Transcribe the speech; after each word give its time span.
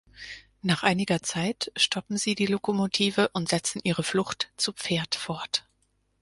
Nach 0.63 0.81
einiger 0.81 1.21
Zeit 1.21 1.71
stoppen 1.75 2.17
sie 2.17 2.33
die 2.33 2.47
Lokomotive 2.47 3.29
und 3.33 3.49
setzen 3.49 3.79
ihre 3.83 4.01
Flucht 4.01 4.51
zu 4.57 4.73
Pferd 4.73 5.13
fort. 5.13 5.63